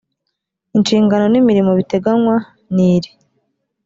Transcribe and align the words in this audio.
inshingano 0.75 1.25
n 1.29 1.35
imirimo 1.41 1.71
biteganywa 1.79 2.35
n 2.73 2.75
iri 2.91 3.11